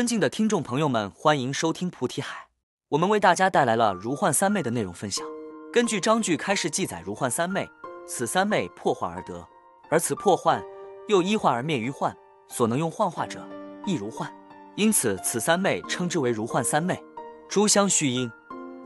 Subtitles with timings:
[0.00, 2.46] 尊敬的听众朋友们，欢迎收听菩提海。
[2.88, 5.22] 我们为大家带来了如幻三昧的内容分享。
[5.70, 7.68] 根据章句开示记载，如幻三昧，
[8.08, 9.46] 此三昧破幻而得，
[9.90, 10.64] 而此破幻
[11.06, 12.16] 又依幻而灭于幻，
[12.48, 13.46] 所能用幻化者，
[13.84, 14.34] 亦如幻。
[14.74, 16.98] 因此，此三昧称之为如幻三昧。
[17.46, 18.32] 诸相续因，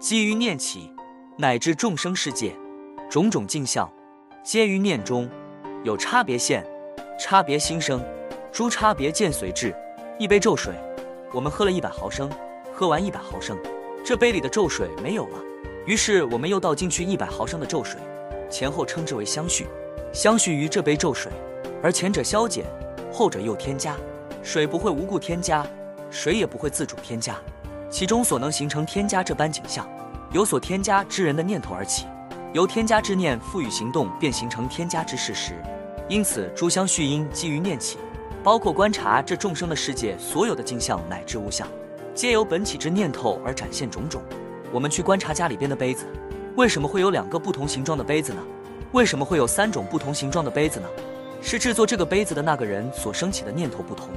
[0.00, 0.92] 基于念起，
[1.38, 2.56] 乃至众生世界
[3.08, 3.88] 种种镜像，
[4.42, 5.30] 皆于念中
[5.84, 6.66] 有差别现，
[7.20, 8.04] 差别心生，
[8.50, 9.72] 诸差别见随至。
[10.18, 10.74] 一杯咒水。
[11.34, 12.30] 我们喝了一百毫升，
[12.72, 13.58] 喝完一百毫升，
[14.04, 15.38] 这杯里的咒水没有了。
[15.84, 18.00] 于是我们又倒进去一百毫升的咒水，
[18.48, 19.66] 前后称之为相续，
[20.12, 21.32] 相续于这杯咒水，
[21.82, 22.64] 而前者消减，
[23.12, 23.96] 后者又添加。
[24.44, 25.66] 水不会无故添加，
[26.08, 27.36] 水也不会自主添加，
[27.90, 29.88] 其中所能形成添加这般景象，
[30.30, 32.06] 有所添加之人的念头而起，
[32.52, 35.54] 由添加之念赋予行动，便形成添加之事实。
[36.08, 37.98] 因此，诸相续因基于念起。
[38.44, 41.66] 包括观察这众生的世界，所有的镜像乃至物象，
[42.14, 44.20] 皆由本起之念头而展现种种。
[44.70, 46.04] 我们去观察家里边的杯子，
[46.54, 48.42] 为什么会有两个不同形状的杯子呢？
[48.92, 50.86] 为什么会有三种不同形状的杯子呢？
[51.40, 54.10] 是制作这个杯子的那个人所升起的念头不同，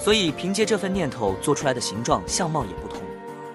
[0.00, 3.00] 所以凭借这份念头做出来的形状相貌也不同。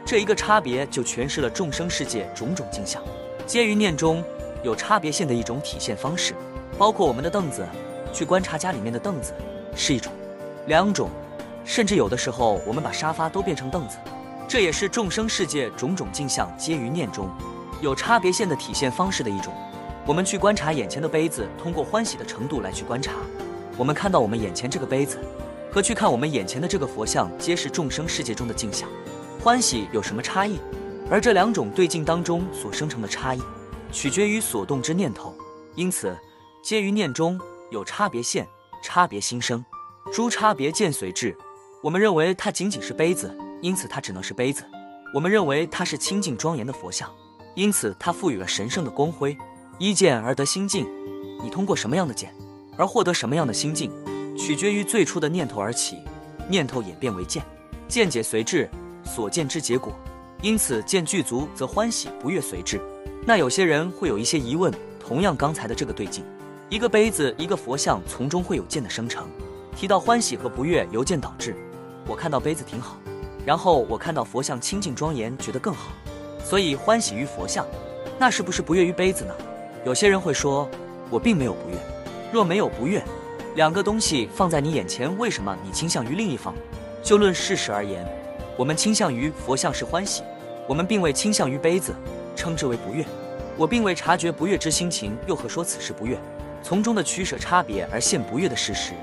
[0.06, 3.02] 这一个差别就诠释了众生世界种种镜像，
[3.46, 4.22] 皆于念中
[4.64, 6.34] 有差别性的一种体现方式。
[6.78, 7.66] 包括我们的凳子，
[8.12, 9.34] 去观察家里面的凳子。
[9.80, 10.12] 是一种，
[10.68, 11.10] 两种，
[11.64, 13.98] 甚至有的时候我们把沙发都变成凳子，
[14.46, 17.30] 这也是众生世界种种镜像皆于念中
[17.80, 19.54] 有差别线的体现方式的一种。
[20.06, 23.14] 我们去观察眼前的杯子，通过欢喜的程度来去观察，
[23.78, 25.18] 我们看到我们眼前这个杯子
[25.72, 28.90] 和去看我们眼前的这个佛像，皆是众生世界中的镜像。
[29.42, 30.60] 欢喜有什么差异？
[31.10, 33.42] 而这两种对镜当中所生成的差异，
[33.94, 35.34] 取决于所动之念头，
[35.76, 36.14] 因此
[36.62, 38.46] 皆于念中有差别线。
[38.82, 39.64] 差别心生，
[40.12, 41.36] 诸差别见随至。
[41.82, 44.64] 我们认为它仅仅是杯子，因此它只能是杯子。
[45.14, 47.10] 我们认为它是清净庄严的佛像，
[47.56, 49.38] 因此它赋予了神圣的光辉。
[49.78, 50.86] 依见而得心境，
[51.42, 52.36] 你通过什么样的见
[52.78, 53.90] 而获得什么样的心境，
[54.38, 56.00] 取决于最初的念头而起，
[56.50, 57.42] 念头演变为见，
[57.88, 58.70] 见解随至，
[59.06, 59.94] 所见之结果。
[60.42, 62.80] 因此见具足，则欢喜不悦随至。
[63.26, 66.26] 那有些人会有一些疑问，同样刚才的这个对镜。
[66.70, 69.28] 一个杯子，一个佛像，从中会有见的生成。
[69.76, 71.56] 提到欢喜和不悦由见导致，
[72.06, 72.96] 我看到杯子挺好，
[73.44, 75.92] 然后我看到佛像清净庄严，觉得更好，
[76.44, 77.66] 所以欢喜于佛像。
[78.20, 79.34] 那是不是不悦于杯子呢？
[79.84, 80.70] 有些人会说，
[81.10, 81.76] 我并没有不悦。
[82.32, 83.04] 若没有不悦，
[83.56, 86.54] 两个东西放在你眼前，为什么你倾向于另一方？
[87.02, 88.06] 就论事实而言，
[88.56, 90.22] 我们倾向于佛像是欢喜，
[90.68, 91.96] 我们并未倾向于杯子，
[92.36, 93.04] 称之为不悦。
[93.58, 96.16] 我并未察觉不悦之心情，又何说此时不悦？
[96.62, 98.94] 从中的取舍差别而现不悦的事实，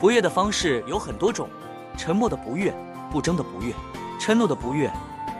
[0.00, 1.48] 不悦的方式有很多种：
[1.96, 2.74] 沉默的不悦、
[3.10, 3.72] 不争的不悦、
[4.20, 4.90] 嗔怒的不悦。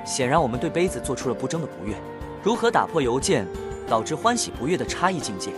[0.05, 1.95] 显然，我们对杯子做出了不争的不悦。
[2.43, 3.47] 如何打破邮件
[3.89, 5.51] 导致欢喜不悦的差异境界？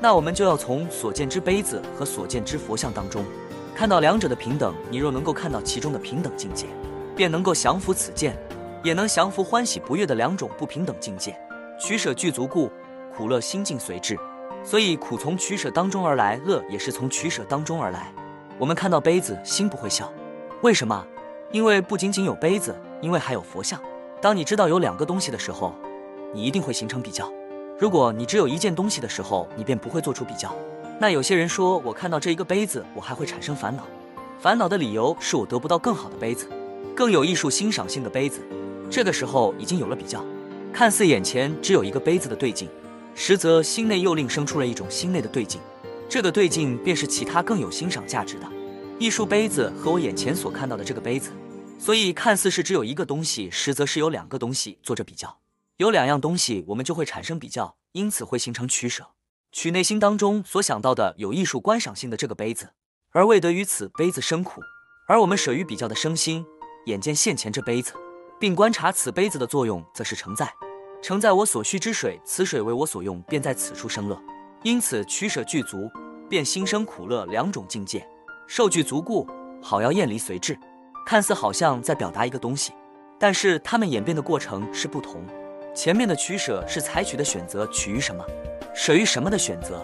[0.00, 3.24] 那我们就要从所见之杯子和所见之佛像当中，
[3.74, 4.74] 看到两者的平等。
[4.90, 6.66] 你若能够看到其中的平等境界，
[7.14, 8.34] 便能够降服此见，
[8.82, 11.38] 也能降服欢喜不悦的两种不平等境界。
[11.78, 12.72] 取舍具足故，
[13.14, 14.18] 苦乐心境随之。
[14.62, 18.12] 所以苦从取舍当中而来，乐也是从取舍当中而来。
[18.58, 20.12] 我们看到杯子，心不会笑，
[20.62, 21.04] 为什么？
[21.50, 23.80] 因为不仅仅有杯子，因为还有佛像。
[24.20, 25.74] 当你知道有两个东西的时候，
[26.32, 27.32] 你一定会形成比较。
[27.78, 30.54] 如果你只有一件东西的时候，你便不会做出比较。
[30.98, 33.84] 那有些人说，我看到这一个杯子，我还会产生烦恼。
[34.38, 36.46] 烦恼的理由是我得不到更好的杯子，
[36.94, 38.42] 更有艺术欣赏性的杯子。
[38.90, 40.22] 这个时候已经有了比较，
[40.72, 42.68] 看似眼前只有一个杯子的对镜。
[43.14, 45.60] 实则心内又另生出了一种心内的对镜，
[46.08, 48.50] 这个对镜便是其他更有欣赏价值的
[48.98, 51.30] 艺术杯子和我眼前所看到的这个杯子，
[51.78, 55.38] 所以看似是只有一个东西，实则是有两个东西做着比较。
[55.78, 59.12] 有两样东西，我们就会产生比较，因此会形成取舍，
[59.50, 62.70] 取内心当中所想到的有艺术观赏性的这个杯子，
[63.12, 64.60] 而未得于此杯子生苦，
[65.08, 66.44] 而我们舍于比较的生心，
[66.84, 67.94] 眼见现前这杯子，
[68.38, 70.52] 并观察此杯子的作用，则是承载。
[71.02, 74.20] 承载我所需之水，此水为我所用，便在此处生乐。
[74.62, 75.90] 因此取舍具足，
[76.28, 78.06] 便心生苦乐两种境界。
[78.46, 79.26] 受具足故，
[79.62, 80.58] 好要厌离随至。
[81.06, 82.72] 看似好像在表达一个东西，
[83.18, 85.24] 但是它们演变的过程是不同。
[85.74, 88.22] 前面的取舍是采取的选择，取于什么，
[88.74, 89.76] 舍于什么的选择；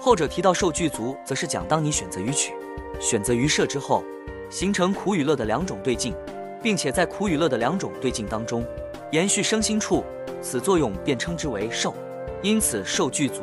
[0.00, 2.52] 后者提到受具足，则是讲当你选择于取，
[2.98, 4.02] 选择于舍之后，
[4.50, 6.12] 形成苦与乐的两种对境，
[6.60, 8.66] 并且在苦与乐的两种对境当中，
[9.12, 10.02] 延续生心处。
[10.40, 11.94] 此作用便称之为受，
[12.42, 13.42] 因此受具足，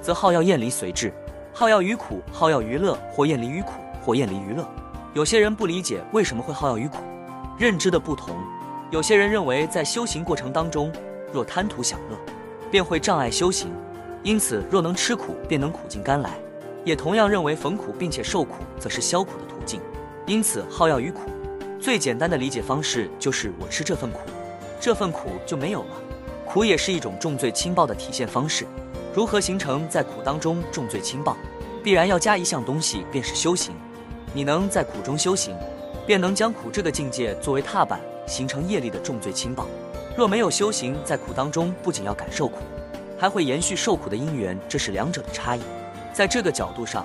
[0.00, 1.12] 则好要厌离随至，
[1.52, 3.72] 好要于苦，好要于乐，或厌离于苦，
[4.04, 4.66] 或厌离于乐。
[5.14, 6.98] 有些人不理解为什么会好要于苦，
[7.58, 8.36] 认知的不同，
[8.90, 10.92] 有些人认为在修行过程当中，
[11.32, 12.16] 若贪图享乐，
[12.70, 13.70] 便会障碍修行，
[14.22, 16.30] 因此若能吃苦，便能苦尽甘来。
[16.84, 19.80] 也同样认为逢苦并且受苦，则是消苦的途径，
[20.26, 21.22] 因此好药于苦。
[21.80, 24.20] 最简单的理解方式就是我吃这份苦，
[24.78, 25.88] 这份苦就没有了。
[26.56, 28.66] 苦也是一种重罪轻报的体现方式。
[29.12, 31.36] 如何形成在苦当中重罪轻报？
[31.84, 33.74] 必然要加一项东西，便是修行。
[34.32, 35.54] 你能在苦中修行，
[36.06, 39.66] 便能将苦这个境界作为踏板，形成业力的重罪轻报。
[40.16, 42.60] 若没有修行，在苦当中不仅要感受苦，
[43.18, 45.60] 还会延续受苦的因缘，这是两者的差异。
[46.14, 47.04] 在这个角度上，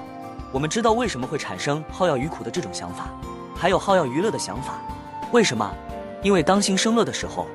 [0.54, 3.10] 我们知道为什么会产生好药于苦的这种想法，
[3.54, 4.80] 还有好药于乐的想法。
[5.34, 5.70] 为什么？
[6.24, 7.48] 因为当心生乐的时候，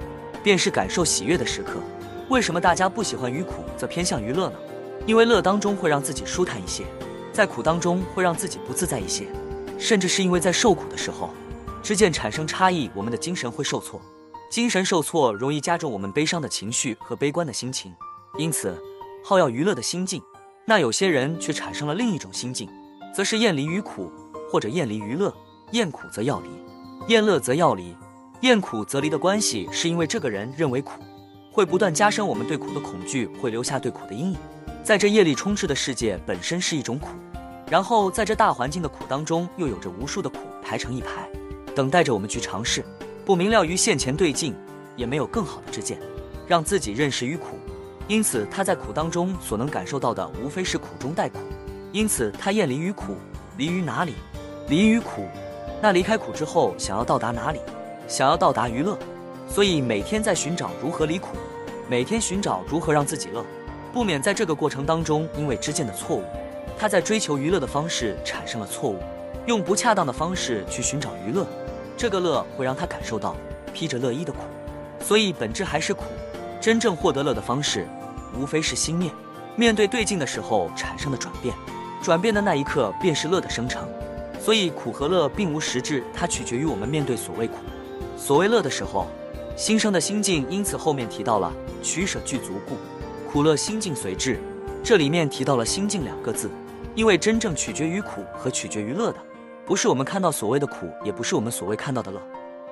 [0.46, 1.80] 便是感受喜悦的时刻。
[2.28, 4.56] 为什么大家不喜欢于苦，则偏向于乐呢？
[5.04, 6.84] 因为乐当中会让自己舒坦一些，
[7.32, 9.26] 在苦当中会让自己不自在一些，
[9.76, 11.30] 甚至是因为在受苦的时候，
[11.82, 14.00] 之间产生差异，我们的精神会受挫，
[14.48, 17.92] 精神受挫容易加重我们悲伤的情绪和悲观的心情。
[18.38, 18.80] 因此，
[19.24, 20.22] 好要娱乐的心境。
[20.64, 22.70] 那有些人却产生了另一种心境，
[23.12, 24.12] 则是厌离于苦，
[24.48, 25.34] 或者厌离于乐。
[25.72, 26.48] 厌苦则要离，
[27.08, 27.96] 厌乐则要离。
[28.42, 30.92] 厌苦则离的关系，是因为这个人认为苦
[31.50, 34.36] 会不断加深我们对苦的恐惧，会留下对苦的阴影。
[34.84, 37.08] 在这业力充斥的世界，本身是一种苦，
[37.70, 41.28] 然后在这大环境的苦当中，又有着无数的苦排成一排，
[41.74, 42.84] 等待着我们去尝试。
[43.24, 44.54] 不明了于现前对境，
[44.94, 45.98] 也没有更好的之见，
[46.46, 47.58] 让自己认识于苦。
[48.06, 51.38] 因此，他在苦当中所能感受到的，无非是苦中带苦。
[51.90, 53.16] 因此，他厌离于苦，
[53.56, 54.12] 离于哪里？
[54.68, 55.26] 离于苦。
[55.82, 57.60] 那离开苦之后，想要到达哪里？
[58.06, 58.98] 想要到达娱乐。
[59.48, 61.36] 所以每天在寻找如何离苦，
[61.88, 63.44] 每天寻找如何让自己乐，
[63.92, 66.24] 不免在这个过程当中，因为之间的错误，
[66.78, 68.98] 他在追求娱乐的方式产生了错误，
[69.46, 71.46] 用不恰当的方式去寻找娱乐，
[71.96, 73.36] 这个乐会让他感受到
[73.72, 74.40] 披着乐衣的苦。
[75.00, 76.04] 所以本质还是苦。
[76.60, 77.86] 真正获得乐的方式。
[78.36, 79.10] 无非是心念
[79.54, 81.54] 面对对境的时候产生的转变，
[82.02, 83.88] 转变的那一刻便是乐的生成。
[84.38, 87.56] 所以苦和乐并无实质，它取决于我们面对所谓苦、
[88.16, 89.06] 所谓乐的时候
[89.56, 90.46] 心生的心境。
[90.50, 91.52] 因此后面提到了
[91.82, 92.76] 取舍具足故，
[93.30, 94.40] 苦乐心境随至。
[94.82, 96.50] 这里面提到了心境两个字，
[96.94, 99.18] 因为真正取决于苦和取决于乐的，
[99.64, 102.20] 不是我们看到所谓的苦，也不是我们所谓看到的乐，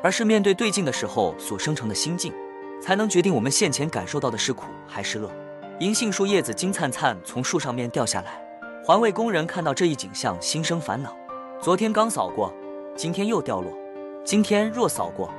[0.02, 2.32] 而是面对对境的时候所生成的心境，
[2.80, 5.30] 才能决定我们现前感受到的是苦还是乐。
[5.80, 8.40] 银杏树叶子金灿灿从树上面掉下来，
[8.84, 11.16] 环卫工人看到这一景象，心生烦恼。
[11.60, 12.54] 昨天刚扫过，
[12.96, 13.72] 今天又掉落；
[14.24, 15.30] 今天若扫过，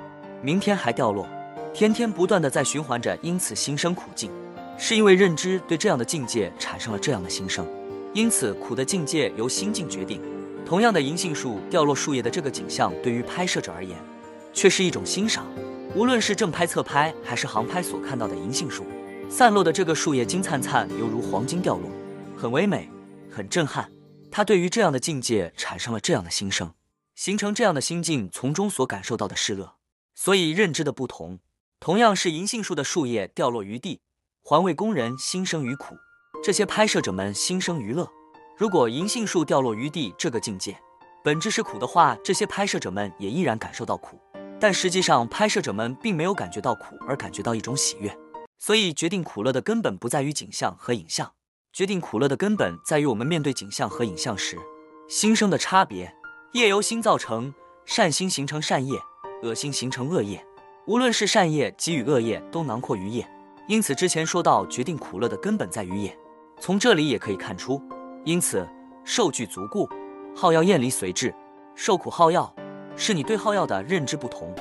[0.44, 1.28] 明天还掉落，
[1.74, 4.30] 天天不断的在循环着，因此心生苦境。
[4.78, 7.66] 是因为认知对这样的境界产生了这样的心声，
[8.14, 10.22] 因此苦的境界由心境决定。
[10.64, 13.98] 同样的银杏树掉落树叶的这个景象，对于拍摄者而言，
[14.54, 15.48] 却是一种欣赏。
[15.96, 18.86] 无论是正拍、侧拍还是航拍所看到的银杏树。
[19.28, 21.90] 散落的这个树叶金灿灿，犹如黄金掉落，
[22.38, 22.88] 很唯美，
[23.32, 23.90] 很震撼。
[24.30, 26.72] 他对于这样的境界产生了这样的心声，
[27.16, 29.76] 形成这样的心境，从中所感受到的是乐。
[30.14, 31.40] 所以认知的不同，
[31.80, 34.02] 同样是银杏树的树叶掉落于地，
[34.42, 35.96] 环卫工人心生于苦，
[36.44, 38.10] 这些拍摄者们心生于乐。
[38.58, 40.78] 如果银杏树掉落于地这个境界
[41.24, 44.20] 本质是苦的话，这些拍摄者们也依然感受到苦，
[44.60, 48.18] 但实际上拍摄者们并没有感觉到苦，而感觉到一种喜悦。
[48.58, 51.34] 所以，决定苦乐的根本不在于景象和影像，
[51.74, 54.58] 决定苦乐的根本在于我们面对景象和影像时
[55.10, 56.16] 心生的差别。
[56.56, 58.98] 业由心造成，善心形成善业，
[59.44, 60.42] 恶心形成恶业。
[60.88, 63.30] 无论是善业给予恶业，都囊括于业。
[63.68, 66.18] 因此，之前说到决定苦乐的根本在于业，
[66.58, 67.82] 从这里也可以看出。
[68.24, 68.66] 因此，
[69.04, 69.86] 受具足故，
[70.34, 71.36] 好药厌离随至。
[71.76, 72.56] 受苦好药，
[72.96, 74.56] 是你对好药的认知不同。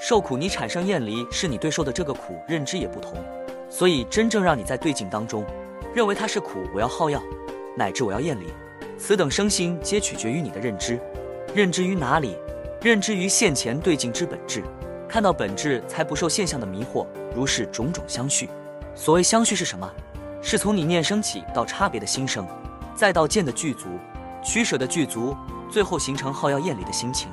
[0.00, 3.24] 受苦，你产生厌离，是你对受的这个苦认知也不同，
[3.70, 5.46] 所以真正让你在对境当中
[5.94, 7.22] 认为它是苦，我要好药，
[7.76, 8.46] 乃至我要厌离，
[8.98, 11.00] 此等生心皆取决于你的认知。
[11.56, 12.36] 认知于哪里？
[12.82, 14.62] 认知于现前对境之本质，
[15.08, 17.06] 看到本质才不受现象的迷惑。
[17.34, 18.50] 如是种种相续，
[18.94, 19.90] 所谓相续是什么？
[20.42, 22.46] 是从你念升起到差别的心生，
[22.94, 23.86] 再到见的具足，
[24.44, 25.34] 取舍的具足，
[25.70, 27.30] 最后形成好要厌离的心情，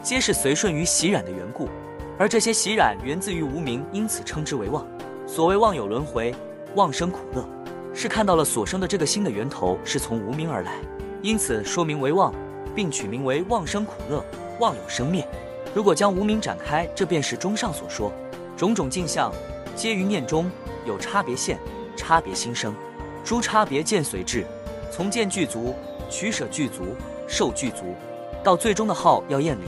[0.00, 1.68] 皆是随顺于习染的缘故。
[2.16, 4.86] 而这些习染源自于无名，因此称之为妄。
[5.26, 6.32] 所谓妄有轮回，
[6.76, 7.44] 妄生苦乐，
[7.92, 10.76] 是看到了所生的这个心的源头是从无名而来，
[11.22, 12.32] 因此说明为妄，
[12.74, 14.24] 并取名为妄生苦乐，
[14.58, 15.26] 妄有生灭。
[15.74, 18.12] 如果将无名展开，这便是中上所说，
[18.56, 19.32] 种种镜像，
[19.74, 20.50] 皆于念中
[20.86, 21.58] 有差别现，
[21.96, 22.74] 差别心生，
[23.24, 24.46] 诸差别见随至，
[24.90, 25.74] 从见具足，
[26.08, 26.84] 取舍具足，
[27.26, 27.94] 受具足，
[28.42, 29.64] 到最终的号要厌离。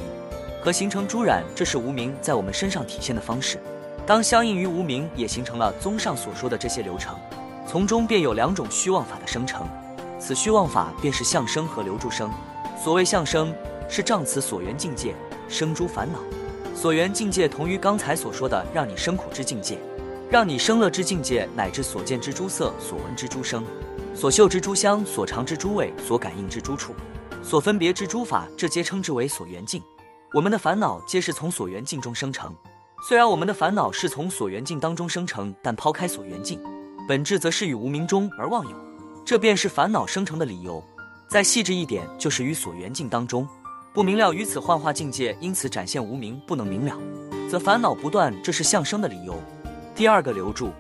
[0.62, 3.58] 和形成诸染，这是无名在我们身上体现的方式。
[4.04, 7.16] 当相应于无名，也形成了综上所说的这些流程，
[7.66, 9.66] 从中便有两种虚妄法的生成。
[10.18, 12.30] 此虚妄法便是相生和留住生。
[12.87, 13.52] 所谓相生，
[13.88, 15.12] 是障此所缘境界，
[15.49, 16.21] 生诸烦恼。
[16.73, 19.76] 所缘境界同于刚才所说的让你生苦之境界，
[20.31, 23.64] 让你生乐之境界，乃至所见之诸色、所闻之诸声、
[24.14, 26.95] 所嗅之诸香、所尝之诸味、所感应之诸处、
[27.43, 29.83] 所分别之诸法，这皆称之为所缘境。
[30.33, 32.55] 我们的烦恼皆是从所缘境中生成。
[33.09, 36.62] 虽然我们的烦恼是从所缘境当中生成，但抛开所缘境，
[37.09, 38.76] 本质则是与无名中而妄有，
[39.25, 40.81] 这便是烦恼生成的理由。
[41.28, 43.47] 再细致一点，就是于所缘境当中
[43.92, 46.97] 不明了，于此幻化境界，因此展现无明不能明了，
[47.50, 49.40] 则烦恼不断，这是相生的理由。
[49.95, 50.71] 第二个留住，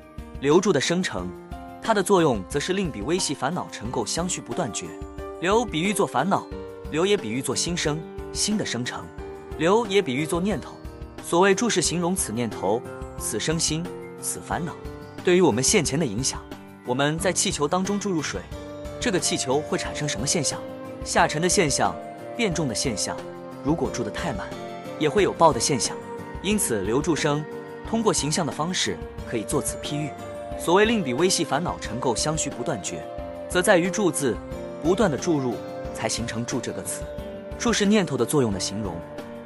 [0.40, 1.28] 留住的生成，
[1.82, 4.86] 它的作用则是令彼微细烦恼尘垢相续不断绝。
[5.40, 6.46] 留比喻作烦恼，
[6.90, 7.98] 留也比喻作心生，
[8.32, 9.04] 心的生成，
[9.58, 10.76] 留也比喻作念头。
[11.24, 12.80] 所谓注是形容此念头、
[13.18, 13.84] 此生心、
[14.20, 14.72] 此烦恼
[15.24, 16.40] 对于我们现前的影响。
[16.86, 18.40] 我们在气球当中注入水，
[19.00, 20.60] 这个气球会产生什么现象？
[21.04, 21.94] 下沉的现象、
[22.36, 23.16] 变重的现象。
[23.62, 24.46] 如果注得太满，
[24.98, 25.96] 也会有爆的现象。
[26.42, 27.44] 因此，留住生
[27.88, 28.96] 通过形象的方式
[29.28, 30.10] 可以作此譬喻。
[30.58, 33.04] 所谓令彼微细烦恼尘垢相续不断绝，
[33.48, 34.36] 则在于注字
[34.82, 35.54] 不断的注入，
[35.94, 37.02] 才形成注这个词。
[37.58, 38.94] 注是念头的作用的形容，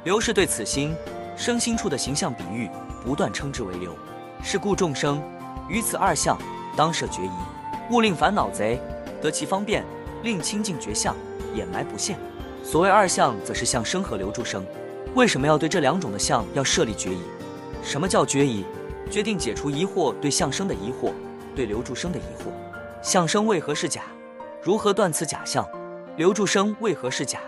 [0.03, 0.95] 留是对此心。
[1.37, 2.69] 生心处的形象比喻，
[3.03, 3.95] 不断称之为流。
[4.43, 5.21] 是故众生
[5.67, 6.37] 于此二相
[6.75, 7.31] 当设决疑，
[7.89, 8.79] 勿令烦恼贼
[9.21, 9.85] 得其方便，
[10.23, 11.15] 令清净觉相
[11.55, 12.17] 掩埋不现。
[12.63, 14.65] 所谓二相，则是相生和留住生。
[15.15, 17.21] 为什么要对这两种的相要设立决疑？
[17.83, 18.65] 什么叫决疑？
[19.09, 21.11] 决定解除疑惑，对相生的疑惑，
[21.55, 22.51] 对留住生的疑惑。
[23.01, 24.03] 相生为何是假？
[24.61, 25.67] 如何断此假象？
[26.17, 27.39] 留住生为何是假？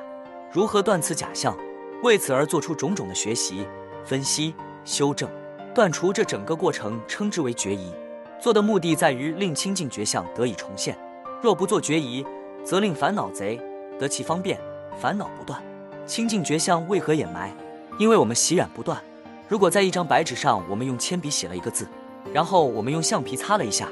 [0.51, 1.55] 如何断此假象？
[2.01, 3.65] 为此而做出种种的学习。
[4.03, 4.53] 分析、
[4.83, 5.29] 修正、
[5.73, 7.93] 断除这整个过程，称之为决疑。
[8.41, 10.97] 做的目的在于令清净觉相得以重现。
[11.43, 12.25] 若不做决疑，
[12.63, 13.59] 则令烦恼贼
[13.99, 14.57] 得其方便，
[14.97, 15.61] 烦恼不断。
[16.05, 17.53] 清净觉相为何掩埋？
[17.99, 18.97] 因为我们洗染不断。
[19.49, 21.85] 如果在一张白纸上，我们用铅笔写了一个字，
[22.31, 23.89] 然后我们用橡皮擦了一下，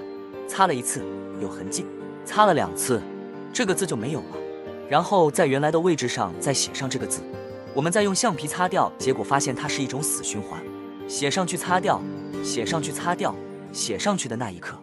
[0.48, 1.04] 擦了一次
[1.42, 1.86] 有痕迹，
[2.24, 3.02] 擦了两次，
[3.52, 4.38] 这个字就没有了。
[4.90, 7.22] 然后在原来的位置上再写上这个字。
[7.74, 10.58] 我们再用橡皮擦掉，结果发现它是一种死循环。
[11.06, 12.02] 写上去擦掉，
[12.46, 13.36] 写上去擦掉，
[13.74, 14.78] 写上去的那一刻，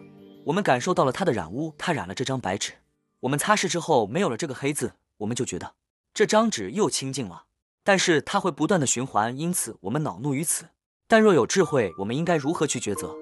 [0.49, 2.73] 我们感受到了它的染污，它染了这张白纸。
[3.19, 5.75] 我们擦拭之后没有了这个黑字，我们就觉得
[6.11, 7.43] 这张纸又清净了。
[7.83, 10.65] 但是它会不断的循环，因此我们恼怒于此。
[11.07, 13.15] 但若有智慧，我们应该如何去抉择？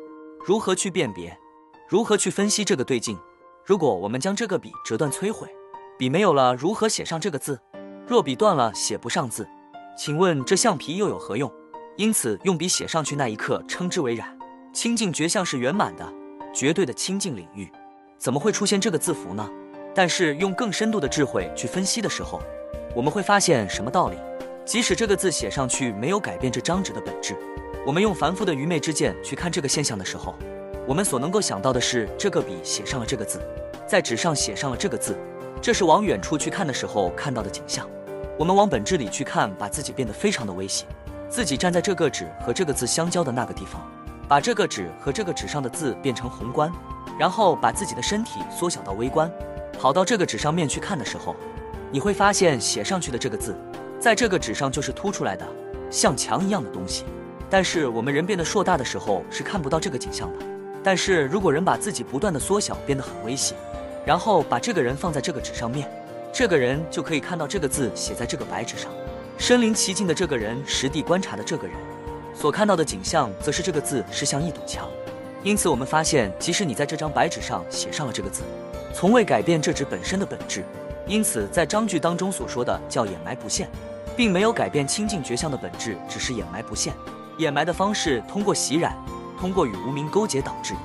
[0.45, 1.37] 如何去辨别？
[1.89, 3.19] 如何去分析这个对境？
[3.65, 5.49] 如果我们将这个笔折断摧毁，
[5.99, 7.59] 笔没有了，如何写上这个字？
[8.07, 9.45] 若笔断了，写不上字。
[9.97, 11.51] 请问这橡皮又有何用？
[11.97, 14.39] 因此用笔写上去那一刻称之为染。
[14.73, 16.13] 清净觉相是圆满的、
[16.57, 17.71] 绝对的清净领域，
[18.17, 19.47] 怎么会出现这个字符呢？
[19.93, 22.41] 但是用更深度的智慧去分析的时候，
[22.95, 24.17] 我们会发现什么道理？
[24.65, 27.35] 即使这个字写上去没有改变这张纸的本质，
[27.85, 30.33] 我们用凡夫的愚昧之见去看这个现象的时候，
[30.87, 33.39] 我们所能够想到的是这个笔写上了这个字，
[33.85, 35.15] 在纸上写上了这个字，
[35.61, 37.87] 这是往远处去看的时候看到的景象。
[38.35, 40.85] 我们往本质里去看，把自己变得非常的微细。
[41.29, 43.79] 自己站在这个纸和这个字相交的那个地方，
[44.27, 46.71] 把这个纸和这个纸上的字变成宏观，
[47.17, 49.31] 然后把自己的身体缩小到微观，
[49.79, 51.35] 跑到这个纸上面去看的时候，
[51.91, 53.55] 你会发现写上去的这个字，
[53.99, 55.47] 在这个纸上就是凸出来的，
[55.89, 57.05] 像墙一样的东西。
[57.49, 60.45] 但是我们人变得硕大的时候是看不到这个景象的。
[60.83, 63.55] 但是如果人把自己不断的缩小，变得很微细，
[64.05, 65.89] 然后把这个人放在这个纸上面。
[66.33, 68.91] 这个人就可以看到这个字写在这个白纸上，
[69.37, 71.75] 身临其境的这个人，实地观察的这个人，
[72.39, 74.87] 所看到的景象，则是这个字是像一堵墙。
[75.41, 78.43] 因此，我们发现，即使你在这张白纸上写上了这个字，
[78.93, 80.63] 从未改变这纸本身的本质。
[81.07, 83.67] 因此，在章句当中所说的叫掩埋不现，
[84.15, 86.93] 并没有改变清净觉相的本质，只是掩埋不现。
[87.39, 88.95] 掩埋的方式通过洗染，
[89.39, 90.75] 通过与无名勾结导致。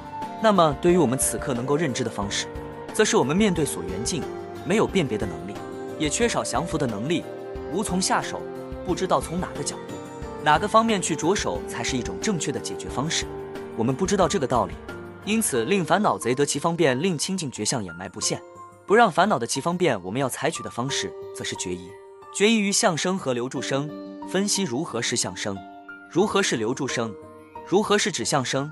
[0.43, 2.47] 那么，对于我们此刻能够认知的方式，
[2.95, 4.23] 则是我们面对所缘境。
[4.65, 5.55] 没有辨别的能力，
[5.99, 7.25] 也缺少降服的能力，
[7.73, 8.41] 无从下手，
[8.87, 9.92] 不知道从哪个角度、
[10.45, 13.27] 哪个方面去着手才是一种正确的解决方式。
[13.77, 14.75] 我们不知道这个道理，
[15.25, 18.43] 因此令烦恼贼得其方便，令清净觉相掩埋不现，
[18.85, 20.03] 不让烦恼的其方便。
[20.03, 21.89] 我们要采取的方式，则是决疑。
[22.35, 23.89] 决疑于相生和留住生，
[24.29, 25.57] 分析如何是相生，
[26.11, 27.15] 如何是留住生，
[27.67, 28.71] 如何是指相生，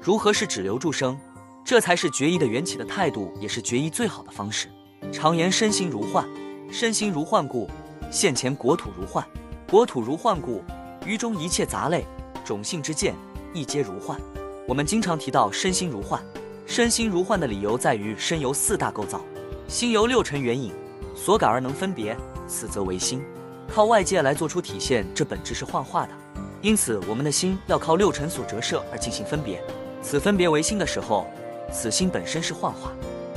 [0.00, 1.16] 如何是指留住生，
[1.64, 4.68] 这才是决疑的缘起的态度，也是决疑最好的方式。
[5.12, 6.26] 常言身心如幻，
[6.70, 7.70] 身心如幻故，
[8.10, 9.24] 现前国土如幻，
[9.70, 10.62] 国土如幻故，
[11.04, 12.06] 于中一切杂类、
[12.44, 13.14] 种性之见，
[13.52, 14.18] 亦皆如幻。
[14.66, 16.22] 我们经常提到身心如幻，
[16.66, 19.20] 身心如幻的理由在于身由四大构造，
[19.68, 20.72] 心由六尘缘引，
[21.14, 22.16] 所感而能分别，
[22.46, 23.22] 此则为心。
[23.68, 26.12] 靠外界来做出体现，这本质是幻化的。
[26.60, 29.60] 因此，我们的心要靠六尘所折射而进行分别，
[30.00, 31.26] 此分别为心的时候，
[31.72, 32.92] 此心本身是幻化。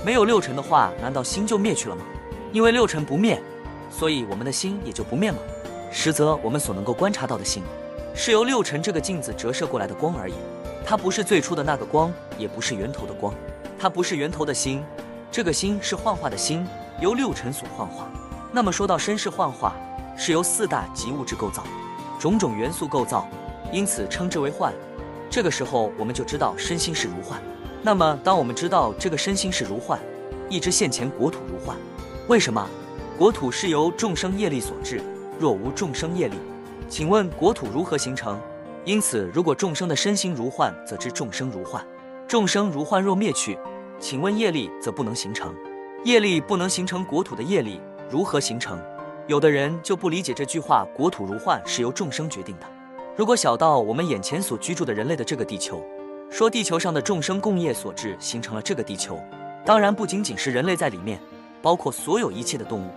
[0.05, 2.03] 没有六尘的话，难道心就灭去了吗？
[2.51, 3.41] 因为六尘不灭，
[3.89, 5.39] 所以我们的心也就不灭吗？
[5.97, 7.63] 实则我们所能够观察到的星，
[8.13, 10.33] 是由六尘这个镜子折射过来的光而已。
[10.85, 13.33] 它不是最初的那个光，也不是源头的光，
[13.79, 14.83] 它不是源头的心。
[15.31, 16.67] 这个心是幻化的心，
[16.99, 18.09] 由六尘所幻化。
[18.51, 19.73] 那么说到身是幻化，
[20.17, 21.63] 是由四大及物质构造，
[22.19, 23.25] 种种元素构造，
[23.71, 24.73] 因此称之为幻。
[25.29, 27.41] 这个时候我们就知道身心是如幻。
[27.81, 29.97] 那么当我们知道这个身心是如幻，
[30.49, 31.77] 一知现前国土如幻。
[32.27, 32.67] 为什么？
[33.17, 35.01] 国土是由众生业力所致。
[35.39, 36.35] 若无众生业力，
[36.89, 38.39] 请问国土如何形成？
[38.85, 41.85] 因此，如果众生的身心如幻，则知众生如幻。
[42.27, 43.57] 众生如幻若灭去，
[43.99, 45.53] 请问业力则不能形成。
[46.03, 48.79] 业力不能形成国土的业力如何形成？
[49.27, 52.65] 有的人就不理解这句话：国土如幻是由众生决定的。
[53.15, 55.83] 如果小到我们眼前所居住的人类的这个地球，
[56.29, 59.19] 说地球上的众生共业所致形成了这个地球，
[59.65, 61.19] 当然不仅仅是人类在里面，
[61.61, 62.89] 包括所有一切的动物、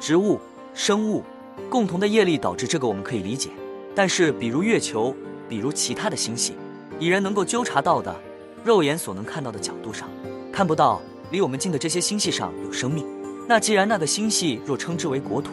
[0.00, 0.40] 植物、
[0.72, 1.22] 生物。
[1.70, 3.50] 共同的业力导致这个，我们可以理解。
[3.94, 5.14] 但是，比如月球，
[5.48, 6.54] 比如其他的星系，
[6.98, 8.14] 以人能够纠察到的、
[8.64, 10.08] 肉眼所能看到的角度上，
[10.52, 13.06] 看不到离我们近的这些星系上有生命。
[13.46, 15.52] 那既然那个星系若称之为国土，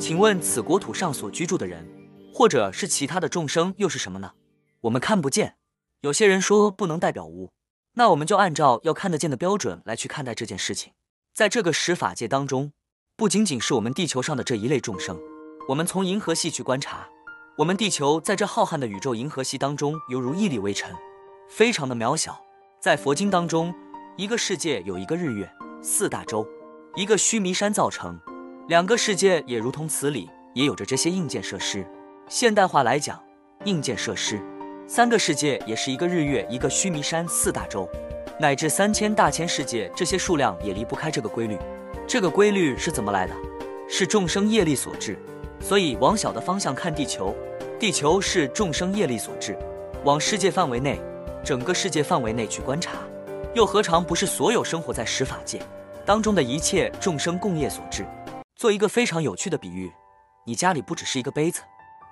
[0.00, 1.86] 请问此国土上所居住的人，
[2.32, 4.32] 或者是其他的众生，又是什么呢？
[4.82, 5.56] 我们看不见。
[6.02, 7.50] 有些人说不能代表无，
[7.94, 10.92] 那我们就按照要看得见的标准来去看待这件事情。
[11.34, 12.72] 在这个十法界当中，
[13.16, 15.18] 不仅仅是我们地球上的这一类众生。
[15.68, 17.08] 我们从银河系去观察，
[17.56, 20.94] 我们地球在这浩瀚的宇宙银河系当中，犹如一粒微尘，
[21.48, 22.40] 非常的渺小。
[22.80, 23.74] 在佛经当中，
[24.16, 25.50] 一个世界有一个日月，
[25.82, 26.46] 四大洲，
[26.94, 28.16] 一个须弥山造成，
[28.68, 31.84] 两个世界也如同此理，也有着这些硬件设施。
[32.28, 33.20] 现代化来讲，
[33.64, 34.40] 硬件设施，
[34.86, 37.88] 三个世界也是一个日月，一个须弥山，四大洲，
[38.38, 41.58] 乃至三千大千世界，这些数量也离不开这个规律。
[42.06, 43.34] 这个规律是怎么来的？
[43.88, 45.18] 是众生业力所致。
[45.66, 47.34] 所以，往小的方向看地球，
[47.76, 49.52] 地球是众生业力所致；
[50.04, 51.00] 往世界范围内，
[51.44, 52.92] 整个世界范围内去观察，
[53.52, 55.60] 又何尝不是所有生活在十法界
[56.04, 58.06] 当中的一切众生共业所致？
[58.54, 59.90] 做一个非常有趣的比喻，
[60.44, 61.62] 你家里不只是一个杯子，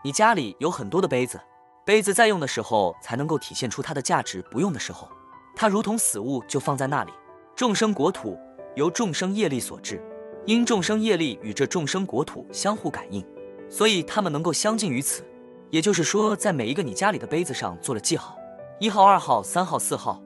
[0.03, 1.41] 你家里有很多的杯子，
[1.87, 5.09] 杯子在用的时候才能够体现出它的价值，不用的时候，
[5.55, 7.13] 它如同死物就放在那里。
[7.55, 8.37] 众生国土
[8.75, 10.03] 由众生业力所致，
[10.45, 13.25] 因众生业力与这众生国土相互感应。
[13.69, 15.25] 所以他们能够相近于此，
[15.71, 18.37] 也就是说，在每一个你家里的杯子上做了记号，
[18.79, 20.21] 一号、二号、三号、四号。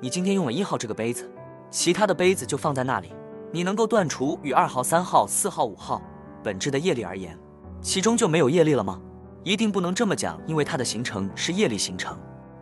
[0.00, 1.30] 你今天用了一号这个杯子，
[1.70, 3.12] 其他的杯子就放在那里。
[3.52, 6.02] 你能够断除与二号、三号、四号、五号
[6.42, 7.38] 本质的业力而言，
[7.80, 9.00] 其中就没有业力了吗？
[9.44, 12.18] 一定不能这么讲，因为它的形成是业力形成。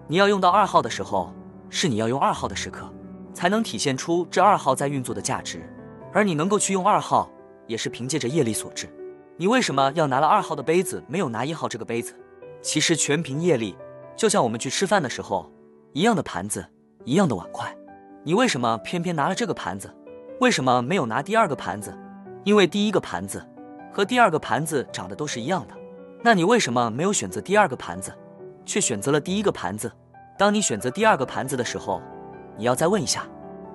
[0.06, 1.32] 你要用到二号的时候，
[1.70, 2.92] 是你要用二号的时刻，
[3.32, 5.62] 才能体现出这二号在运作的价值。
[6.12, 7.30] 而你能够去用二号，
[7.66, 8.88] 也是凭借着业力所致。
[9.42, 12.14] 你为什么要拿了二号的杯子，没有拿一号这个杯子？
[12.60, 13.76] 其实全凭业力，
[14.14, 15.50] 就像我们去吃饭的时候，
[15.94, 16.64] 一样的盘子，
[17.04, 17.76] 一样的碗筷，
[18.22, 19.92] 你为什么偏偏拿了这个盘子？
[20.38, 21.92] 为什么没有拿第二个盘子？
[22.44, 23.44] 因为第一个盘子
[23.92, 25.74] 和第二个盘子长得都是一样的。
[26.22, 28.16] 那你为什么没有选择第二个盘子，
[28.64, 29.90] 却选择了第一个盘子？
[30.38, 32.00] 当你选择第二个盘子的时候，
[32.56, 33.26] 你要再问一下，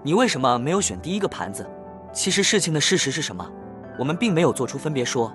[0.01, 1.69] 你为什么没有选第一个盘子？
[2.13, 3.45] 其实事情的事实是什么？
[3.99, 5.29] 我们并没有做出分别说。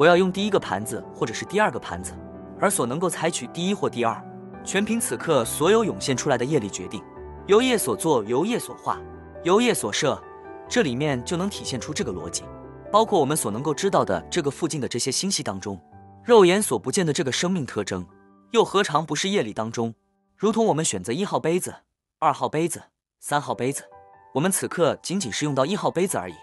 [0.00, 2.14] 我要用第一个盘子，或者是第二个盘子，
[2.58, 4.18] 而所能够采取第一或第二，
[4.64, 7.04] 全凭此刻所有涌现出来的业力决定。
[7.46, 8.98] 由业所作，由业所化，
[9.44, 10.18] 由业所设，
[10.66, 12.44] 这里面就能体现出这个逻辑。
[12.90, 15.78] 包括我们所能够知道的这个附近的这些星系当中，
[16.24, 18.06] 肉眼所不见的这个生命特征，
[18.52, 19.94] 又何尝不是业力当中？
[20.34, 21.74] 如同我们选择一号杯子、
[22.18, 22.84] 二号杯子、
[23.18, 23.84] 三号杯子，
[24.32, 26.34] 我们此刻仅仅是用到一号杯子而已。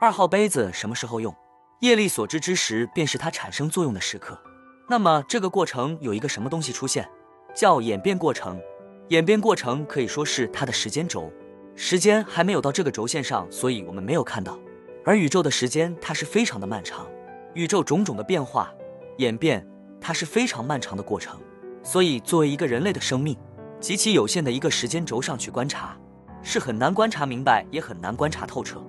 [0.00, 1.32] 二号杯子什么时候用？
[1.80, 4.40] 业力所知之时，便是它产生作用的时刻。
[4.88, 7.08] 那么这个过程有一个什么东西出现，
[7.54, 8.60] 叫演变过程。
[9.08, 11.30] 演变过程可以说是它的时间轴，
[11.74, 14.58] 时间还没有到这个轴线上，所以我们没有看到。
[15.04, 17.06] 而宇宙的时间，它是非常的漫长。
[17.52, 18.72] 宇宙种种的变化、
[19.18, 19.66] 演变，
[20.00, 21.38] 它是非常漫长的过程。
[21.82, 23.36] 所以作为一个人类的生命，
[23.78, 25.94] 极其有限的一个时间轴上去观察，
[26.42, 28.82] 是很难观察明白，也很难观察透彻。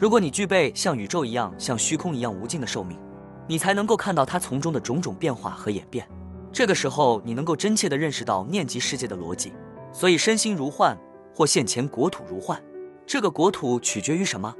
[0.00, 2.98] 如果你具备像宇宙一样、像虚空一样无尽的寿命，
[3.46, 6.08] 你才能够看到它从中的种种变化和演变。
[6.50, 9.52] 这个时候你能够真切地认识到念及世界的逻辑。
[9.92, 10.96] 所以身心如幻，
[11.34, 12.58] 或现前国土如幻。
[13.06, 14.54] 这个国土取决于什么？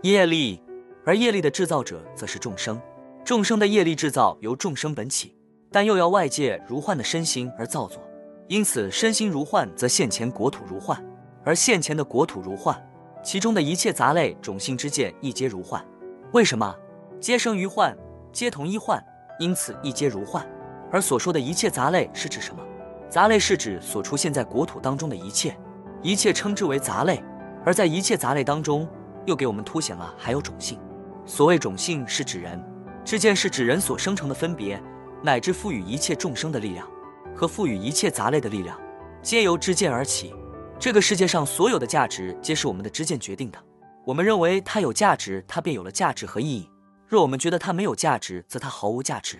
[0.00, 0.62] 业力，
[1.04, 2.80] 而业力的制造者则是众生。
[3.22, 5.36] 众生的业力制造由众生本起，
[5.70, 8.00] 但又要外界如幻的身心而造作。
[8.48, 10.96] 因此，身心如幻，则现前国土如幻；
[11.44, 12.82] 而现前的国土如幻，
[13.26, 15.84] 其中的一切杂类种性之见亦皆如幻。
[16.32, 16.72] 为什么？
[17.20, 17.92] 皆生于幻，
[18.32, 19.04] 皆同一幻，
[19.40, 20.48] 因此亦皆如幻。
[20.92, 22.62] 而所说的一切杂类是指什么？
[23.10, 25.58] 杂类是指所出现在国土当中的一切，
[26.02, 27.20] 一切称之为杂类。
[27.64, 28.88] 而在一切杂类当中，
[29.24, 30.78] 又给我们凸显了还有种性。
[31.24, 32.62] 所谓种性，是指人
[33.04, 34.80] 之见，是指人所生成的分别，
[35.20, 36.88] 乃至赋予一切众生的力量。
[37.34, 38.80] 和赋予一切杂类的力量，
[39.20, 40.32] 皆由之见而起。
[40.78, 43.58] 这个世界上所有的价值，皆是我们的知见决定的。
[44.04, 46.70] 我们认为它有价值，它便有了价值和意义；
[47.08, 49.38] 若我们觉得它没有价值，则它毫无价值。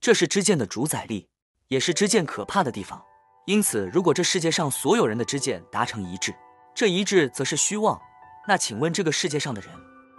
[0.00, 1.28] 这是知见的主宰力，
[1.68, 3.02] 也是知见可怕的地方。
[3.46, 6.32] 因此，如果这世界上所有人的知见达成一致，
[6.72, 8.00] 这一致则是虚妄。
[8.46, 9.70] 那请问，这个世界上的人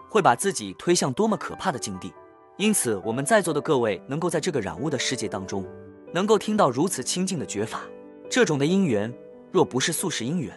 [0.09, 2.13] 会把自己推向多么可怕的境地？
[2.57, 5.65] 因此，我们在座的各位能够在这个染污的世界当中。
[6.13, 7.81] 能够听到如此清净的觉法，
[8.29, 9.13] 这种的因缘，
[9.51, 10.53] 若不是宿世因缘，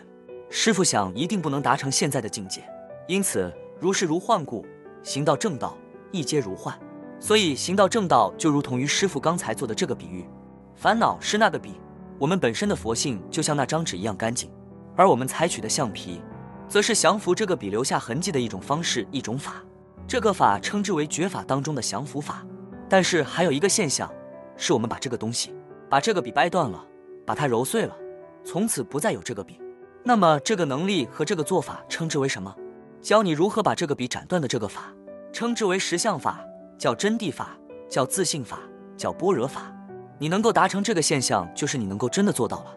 [0.48, 2.62] 师傅想一定不能达成现在的境界。
[3.06, 4.64] 因此，如是如幻故，
[5.02, 5.76] 行道正道
[6.10, 6.78] 亦皆如幻。
[7.18, 10.24] 所以，行道正道就如同于师傅刚才做的这个比喻，
[10.74, 11.80] 烦恼是那个笔，
[12.18, 14.50] 我们本身的佛性就像那张纸一样干净，
[14.96, 16.20] 而我们采取的橡皮，
[16.68, 19.62] 则是降服这个笔留下痕迹的一种方式、一种法。
[20.06, 22.44] 这个法称之为绝法当中的降服法。
[22.88, 24.10] 但是还有一个现象。
[24.62, 25.54] 是我们把这个东西，
[25.88, 26.84] 把这个笔掰断了，
[27.24, 27.96] 把它揉碎了，
[28.44, 29.60] 从此不再有这个笔。
[30.02, 32.54] 那么这个能力和这个做法称之为什么？
[33.02, 34.92] 教你如何把这个笔斩断的这个法，
[35.32, 36.44] 称之为实相法，
[36.78, 37.56] 叫真谛法，
[37.88, 38.58] 叫自信法，
[38.96, 39.72] 叫般若法。
[40.18, 42.74] 你能够达成这个现象，就是你能够真的做到了，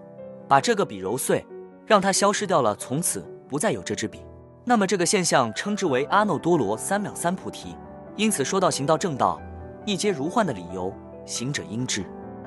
[0.48, 1.46] 把这个笔揉碎，
[1.86, 4.22] 让它消失掉了，从此不再有这支笔。
[4.64, 7.76] 那么这个现象称之为阿耨多罗三藐三菩提。
[8.16, 9.42] 因此说到行道正道，
[9.86, 10.94] 一皆如幻的理由。
[11.26, 12.06] 行者应知，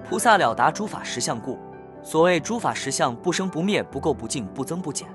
[0.09, 1.59] 菩萨了达诸法实相故。
[2.07, 5.09] 所谓诸法实相，不生不灭，不垢不净，不增不减，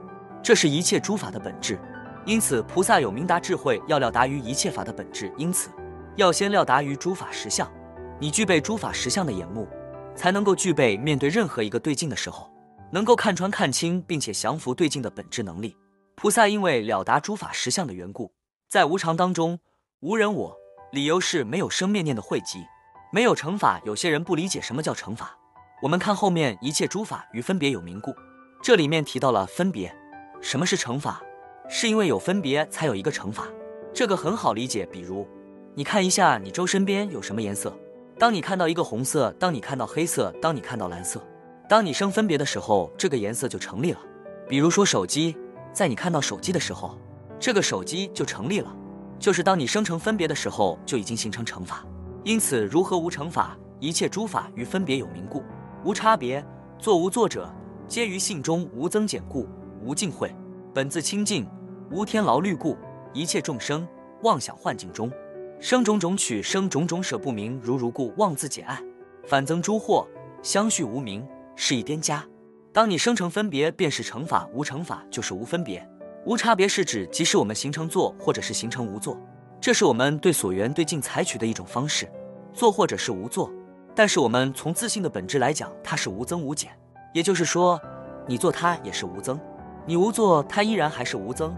[0.43, 1.80] 这是一切诸法的本质。
[2.25, 5.32] 因此，菩萨有明达智慧，要了达于一切法的本质。
[5.38, 5.69] 因此，
[6.17, 7.65] 要先了达于诸法实相。
[8.19, 9.69] 你具备诸法实相的眼目，
[10.17, 12.51] 才能够具备面对任何一个对境的时候，
[12.91, 15.73] 能够看穿、看清，并且降服对境的本质能力。
[16.17, 18.34] 菩萨因为了达诸法实相的缘故，
[18.67, 19.58] 在无常当中
[20.01, 20.58] 无人我，
[20.91, 22.65] 理由是没有生灭念的汇集。
[23.13, 25.38] 没有成法，有些人不理解什么叫成法。
[25.81, 28.13] 我们看后面一切诸法与分别有名故，
[28.61, 29.91] 这里面提到了分别。
[30.39, 31.19] 什么是乘法？
[31.67, 33.47] 是因为有分别才有一个乘法，
[33.91, 34.85] 这个很好理解。
[34.91, 35.27] 比如，
[35.73, 37.75] 你看一下你周身边有什么颜色，
[38.19, 41.19] 当你看到一个红色，当你看到黑色，当你看到蓝色，
[41.67, 43.99] 当你生分别的时候，这个颜色就成立了。
[44.47, 45.35] 比如说手机，
[45.73, 46.95] 在你看到手机的时候，
[47.39, 48.71] 这个手机就成立了，
[49.17, 51.83] 就是当你生成分别的时候，就已经形成乘法。
[52.23, 53.57] 因此，如何无成法？
[53.79, 55.41] 一切诸法与分别有名故，
[55.83, 56.45] 无差别，
[56.77, 57.51] 作无作者，
[57.87, 59.47] 皆于性中无增减故，
[59.83, 60.31] 无尽慧，
[60.75, 61.47] 本自清净，
[61.89, 62.77] 无天劳虑故。
[63.13, 63.85] 一切众生
[64.21, 65.11] 妄想幻境中，
[65.59, 68.79] 生种种取，生种种舍不明，如如故，妄自解爱，
[69.25, 70.05] 反增诸惑，
[70.43, 72.23] 相续无明，是一颠加。
[72.71, 75.83] 当你生成分别，便是成法；无成法，就是无分别。
[76.27, 79.19] 无差别是指，即使我们形成作，或者是形成无作。
[79.59, 82.07] 这是我们对所缘对境采取的一种方式，
[82.53, 83.51] 作或者是无作。
[83.93, 86.71] 但是我们从自信的本质来讲，它是无增无减。
[87.13, 87.80] 也就是说，
[88.25, 89.39] 你做它也是无增，
[89.86, 91.56] 你无做它依然还是无增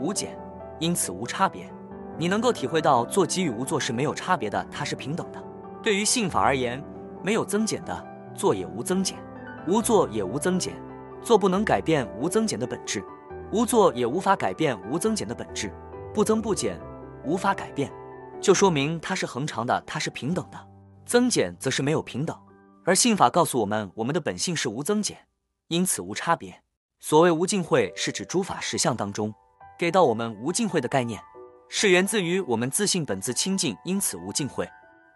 [0.00, 0.36] 无减，
[0.80, 1.70] 因此无差别。
[2.18, 5.42] 你能够体会到做即与无做是没有差别的，它是平等的。
[5.82, 6.82] 对于信法而言，
[7.22, 9.16] 没有增减的，做也无增减，
[9.68, 10.74] 无做也无增减。
[11.22, 13.04] 做不能改变无增减的本质，
[13.52, 15.72] 无做也无法改变无增减的本质，
[16.12, 16.78] 不增不减。
[17.24, 17.90] 无法改变，
[18.40, 20.58] 就说明它是恒常的，它是平等的。
[21.06, 22.36] 增减则是没有平等。
[22.84, 25.16] 而信法告诉我们，我们的本性是无增减，
[25.68, 26.62] 因此无差别。
[27.00, 29.32] 所谓无尽慧，是指诸法实相当中
[29.78, 31.20] 给到我们无尽慧的概念，
[31.68, 34.68] 是源自于我们自信本自清净，因此无尽慧，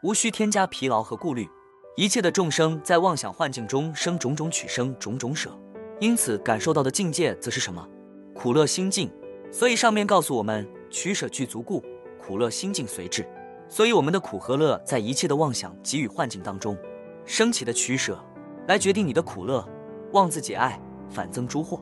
[0.02, 1.48] 无需添加疲劳和顾虑。
[1.96, 5.58] 一切的众生在妄想幻境中生种种取生种种舍，
[5.98, 7.86] 因此感受到的境界则是什么？
[8.34, 9.10] 苦乐心境。
[9.52, 11.82] 所以上面告诉我们，取舍具足故。
[12.20, 13.26] 苦乐心境随至，
[13.70, 16.76] 所以我们的苦和乐在一切的妄想给予幻境当中
[17.24, 18.18] 升起的取舍，
[18.66, 19.64] 来决定你的苦乐。
[20.12, 20.78] 妄自解爱，
[21.08, 21.80] 反增诸惑，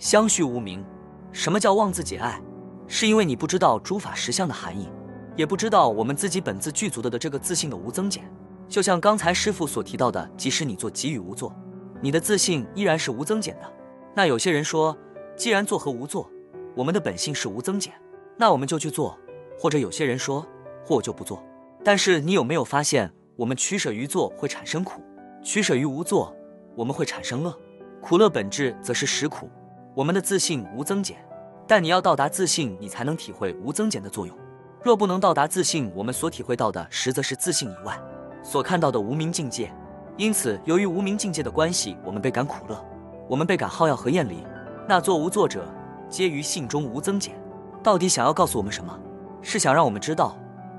[0.00, 0.84] 相续无明。
[1.30, 2.42] 什么叫妄自解爱？
[2.88, 4.88] 是因为你不知道诸法实相的含义，
[5.36, 8.28] 也不知道我们自己本自具足的的这个自信的无增减，
[8.68, 11.54] 就像刚才师傅所提到的，即使你做给予无做，
[12.00, 13.72] 你的自信依然是无增减的。
[14.12, 14.96] 那有些人说，
[15.36, 16.28] 既然做和无做，
[16.74, 17.92] 我们的本性是无增减，
[18.36, 19.16] 那我们就去做；
[19.56, 20.44] 或者有些人说，
[20.88, 21.42] 或就不做。
[21.84, 25.02] 但是你有没有发现，我们取舍于做会产生苦，
[25.42, 26.34] 取舍于无做，
[26.74, 27.54] 我们会产生乐。
[28.00, 29.50] 苦乐本质则是实苦。
[29.94, 31.18] 我们的自信无增减，
[31.66, 34.34] 但你要到达自信，你才能体会无增减的作用。
[34.82, 38.00] 若不能到达自信，我们所体会到的实则是自信以外。
[38.42, 39.70] 所看到的无名境界，
[40.16, 42.82] 因此由于无名境界的关系，我们倍感苦乐，
[43.28, 44.42] 我们倍感好药和厌离。
[44.88, 45.68] 那作无作者，
[46.08, 47.34] 皆于性中无增减。
[47.82, 48.98] 到底想要告诉我们什么？
[49.42, 50.36] 是想让我们知道，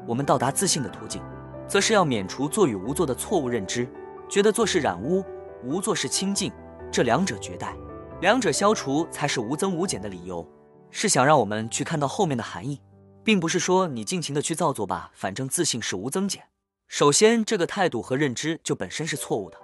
[0.10, 1.22] 我们到达自信的途径，
[1.68, 3.88] 则是要免除做与无做的错误认知，
[4.28, 5.24] 觉得做是染污，
[5.64, 6.52] 无做是清净，
[6.92, 7.76] 这两者绝代，
[8.20, 10.44] 两者消除才是无增无减的理由。
[10.90, 12.82] 是想让我们去看到后面的含义，
[13.24, 16.42] 并不是说你尽情的去造作吧，反正自信是无增减。
[16.88, 19.58] 首先，这个态度和认知就本身是错误的。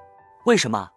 [0.46, 0.88] 为什么？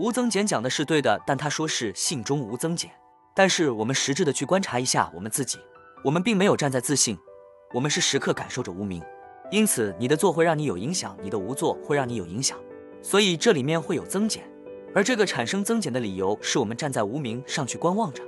[0.00, 2.90] 无增减讲的是对的，但他说是性中无增减。
[3.36, 5.60] 但是我们实质的去观察一下我们自己，
[6.02, 7.16] 我们并没有站在自信，
[7.72, 9.02] 我们是时刻感受着无名。
[9.50, 12.58] 因此，你的做会让你有影响，你的无做会让你有影响。
[13.02, 14.42] 所以这里面会有增减，
[14.94, 18.22] 而这个产生增减的理由是我们站在无名上去观望着。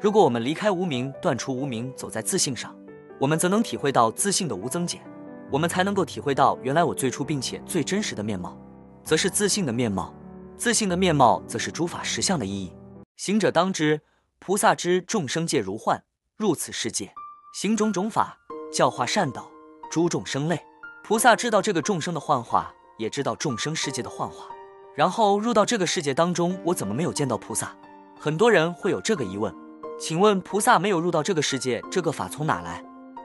[0.00, 2.74] 如果我们离开无名，断除无名，走在自信上，
[3.20, 5.02] 我们则能体会到自信的无增减。
[5.50, 8.58] 我们才能够体会到，原来我最初并且最真实的面貌，
[9.04, 10.14] 则是自信的面貌；
[10.56, 12.72] 自信的面貌，则是诸法实相的意义。
[13.16, 14.00] 行者当知，
[14.38, 16.02] 菩萨知众生界如幻，
[16.38, 17.12] 入此世界，
[17.54, 18.38] 行种种法，
[18.72, 19.48] 教化善导
[19.90, 20.58] 诸众生类。
[21.04, 24.46] 菩萨知道这个众生的幻化，也知道众生世界的幻化。
[24.94, 27.76] 然后入到这个世界当中，我怎么没有见到菩萨？
[28.18, 29.54] 很多人会有这个疑问，
[29.98, 32.82] 请问菩萨没有入到这个世界，这个法从哪来？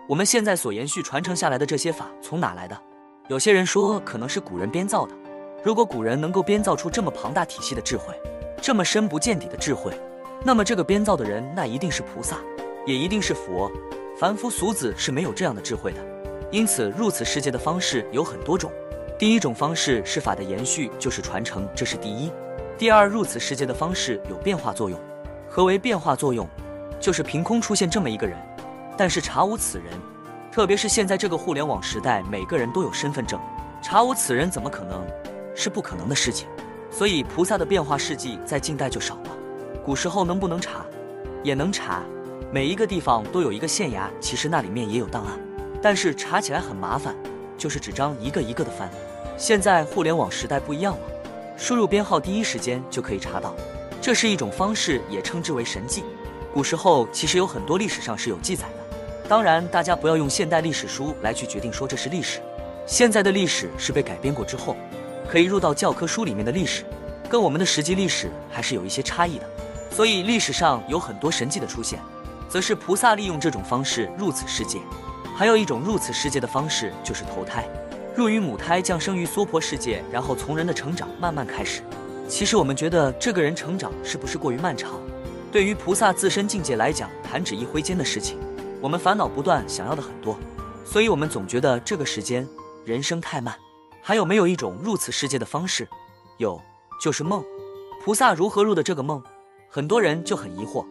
[0.10, 2.78] 我们现在所延续传承下来的这些法从哪来的？
[3.30, 5.16] 有些人说可能是古人编造的。
[5.64, 8.14] 如果古人能够编造出这么庞大体系的智慧，
[8.62, 9.92] 这么深不见底的智慧，
[10.44, 12.38] 那么这个编造的人那一定是菩萨，
[12.86, 13.72] 也一定是佛。
[14.20, 16.00] 凡夫俗子是没有这样的智慧的。
[16.50, 18.72] 因此入此世界的方式有很多种。
[19.20, 22.32] 第一种方式是法的延续，就是传承，这是第一。
[22.80, 25.00] 第二，入此世界的方式有变化作用。
[25.48, 26.48] 何为变化作用？
[27.00, 28.36] 就是凭空出现这么一个人。
[28.98, 29.88] 但是查无此人，
[30.52, 33.40] 特别是现在这个互联网时代，每个人都有身份证，
[33.84, 35.06] 查无此人怎么可能？
[35.54, 36.48] 是不可能的事情。
[36.90, 39.38] 所以菩萨的变化事迹在近代就少了。
[39.86, 40.84] 古时候能不能查？
[41.44, 42.02] 也能查，
[42.50, 45.38] 每一个地方都有一个县衙，其实那里面也有档案，
[45.82, 47.14] 但是查起来很麻烦，
[47.58, 48.90] 就是纸张一个一个的翻。
[49.38, 51.00] 现在互联网时代不一样了，
[51.58, 53.54] 输入编号第一时间就可以查到，
[54.02, 56.06] 这是一种方式，也称之为神迹。
[56.54, 58.98] 古时候其实有很多历史上是有记载的。
[59.28, 62.40] 当然，大家不要用现代历史书来去决定说这是历史。
[62.86, 64.78] 现在的历史是被改编过之后，
[65.28, 66.86] 可以入到教科书里面的历史，
[67.30, 69.46] 跟我们的实际历史还是有一些差异的。
[69.92, 72.00] 所以历史上有很多神迹的出现，
[72.48, 74.80] 则是菩萨利用这种方式入此世界。
[75.36, 77.68] 还有一种入此世界的方式就是投胎，
[78.16, 81.82] 入于母胎，降生于娑婆世界，然后从人的成长慢慢开始。
[82.28, 85.00] 其实我们觉得这个人成长是不是过于漫长？
[85.52, 88.38] 对于菩萨自身境界来讲，弹指一挥间的事情。
[88.82, 90.38] 我们烦恼不断，想要的很多，
[90.84, 92.48] 所以我们总觉得这个时间
[92.84, 93.56] 人生太慢。
[94.02, 95.88] 还有没有一种入此世界的方式？
[96.38, 96.62] 有，
[97.02, 97.44] 就是梦。
[98.04, 99.22] 菩萨如何入的这个梦？
[99.70, 100.86] 很多人就很疑惑。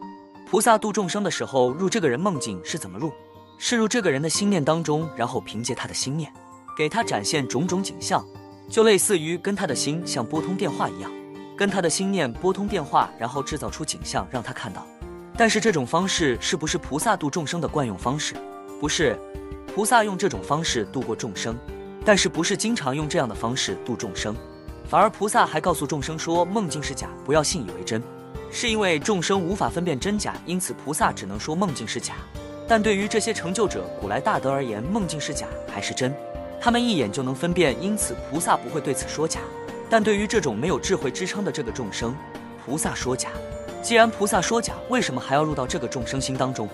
[0.49, 3.11] 菩萨度众生的时候，入这个人梦境是怎么入？
[3.57, 6.31] 是入这个人的心念当中，然后凭借他的心念，
[6.77, 8.25] 给他展现种种景象，
[8.69, 11.11] 就类似于跟他的心像拨通电话一样，
[11.57, 14.87] 跟他的心念拨通电话，然后制造出景象让他看到。
[15.35, 18.33] 但是这种方式是不是菩萨度众生的惯用方式？
[18.79, 19.19] 不是，
[19.75, 21.57] 菩萨用这种方式度过众生，
[22.05, 24.33] 但是不是经常用这样的方式度众生，
[24.85, 28.01] 反而菩萨还告诉众生说梦境是假，不要信以为真，
[28.51, 32.13] 是因为众生无法分辨真假，因此菩萨只能说梦境是假。
[32.67, 36.13] 但对于这些成就者、古来大德而言，梦境是假还是真，
[36.59, 39.39] 他们一眼就能分辨，因此菩萨不会对此说假。
[39.89, 42.15] 但对于这种没有智慧支撑的这个众生，
[42.65, 43.29] 菩萨说假。
[43.81, 46.67] 既然菩萨说假，为什么还要入到这个众生心当中？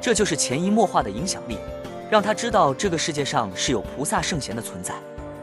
[0.00, 1.58] 这就是潜移默化的影响力，
[2.08, 4.94] 让他知道这个世界上是有菩萨圣贤的存在。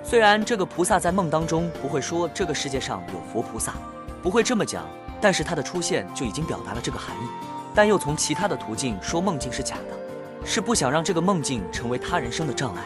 [0.04, 3.74] 虽然这个菩萨在梦当中不会说这个世界上有佛菩萨，
[4.24, 4.88] 不会这么讲，
[5.20, 7.28] 但是他的出现就已经表达了这个含义。
[7.74, 12.82] 但又从其他的途径说梦境是假的，是不想让这个梦境成为他人生的障碍。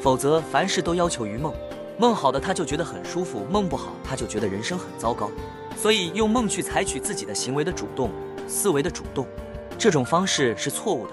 [0.00, 1.52] 否则凡事都要求于梦，
[1.98, 5.30] 梦好的他就觉得很舒服，梦不好他就觉得人生很糟糕。
[5.76, 8.10] 所以用梦去采取自己的行为的主动
[8.46, 9.26] 思维的主动，
[9.78, 11.12] 这种方式是错误的。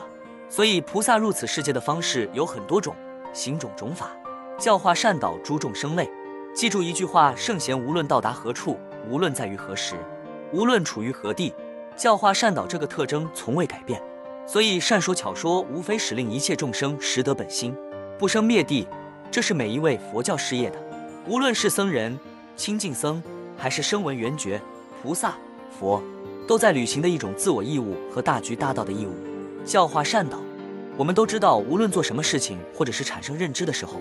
[0.49, 2.95] 所以菩萨入此世界的方式有很多种，
[3.34, 4.12] 行种种法，
[4.58, 6.10] 教化善导诸众生类。
[6.56, 9.95] 记住一句话：圣贤无论到达何处，无论在于何时，
[10.53, 11.53] 无论处于何地，
[11.95, 14.01] 教化善导这个特征从未改变。
[14.45, 17.75] 所以善说巧说，无非使令一切众生识得本心，
[18.17, 18.88] 不生灭地。
[19.29, 20.79] 这是每一位佛教事业的，
[21.27, 22.17] 无论是僧人、
[22.55, 23.21] 清净僧，
[23.57, 24.62] 还是声闻缘觉、
[25.01, 25.36] 菩萨、
[25.77, 26.01] 佛，
[26.47, 29.13] 都在履行的一种自我义务和大局大道的义务，
[29.65, 30.38] 教化善导。
[30.95, 33.99] 我们都知道，无论做什么事情，或者是产生认知的时候，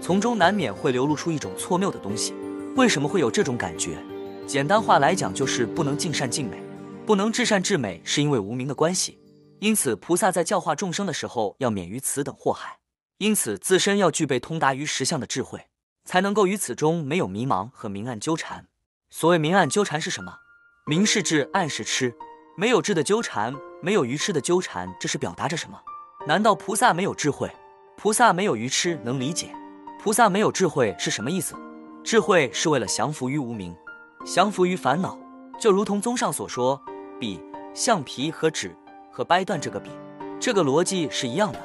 [0.00, 2.32] 从中难免会流露出一种错谬的东西。
[2.76, 3.98] 为什么会有这种感觉？
[4.48, 6.58] 简单话来讲，就是不能尽善尽美，
[7.04, 9.18] 不能至善至美，是因为无名的关系。
[9.60, 12.78] 因此，菩萨在教化众生的时候，要免于此等祸害。
[13.18, 15.66] 因此，自身要具备通达于实相的智慧，
[16.06, 18.68] 才能够于此中没有迷茫和明暗纠缠。
[19.10, 20.38] 所谓明暗纠缠是什么？
[20.86, 22.14] 明是智，暗是痴。
[22.56, 25.78] 没有智的纠缠，没有愚痴的纠缠，这是表达着什么？
[26.26, 27.50] 难道菩萨没有智慧？
[27.98, 29.54] 菩萨没有愚痴能理解？
[30.02, 31.54] 菩萨没有智慧是什么意思？
[32.02, 33.76] 智慧是为了降服于无名，
[34.26, 35.18] 降服于烦恼，
[35.60, 36.80] 就如同综上所说，
[37.18, 37.40] 笔、
[37.72, 38.76] 橡皮和纸
[39.10, 39.90] 和掰断这个笔，
[40.38, 41.58] 这个逻辑是一样的。